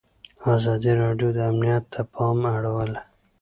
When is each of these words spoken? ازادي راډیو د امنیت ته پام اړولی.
ازادي 0.55 0.91
راډیو 1.01 1.29
د 1.33 1.39
امنیت 1.51 1.83
ته 1.93 2.01
پام 2.13 2.37
اړولی. 2.55 3.01